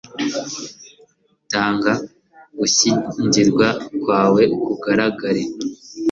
Tanga 1.51 1.93
gushyingirwa 2.59 3.67
kwawe 4.01 4.43
kugaragare 4.63 5.43